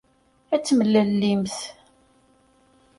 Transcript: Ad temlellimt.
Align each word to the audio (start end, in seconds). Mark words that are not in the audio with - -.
Ad 0.55 0.61
temlellimt. 0.63 1.57